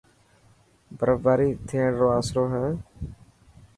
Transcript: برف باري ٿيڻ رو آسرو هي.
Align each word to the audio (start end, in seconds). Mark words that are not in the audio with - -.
برف 0.97 1.17
باري 1.25 1.49
ٿيڻ 1.67 1.89
رو 1.99 2.07
آسرو 2.17 2.43
هي. 2.53 2.67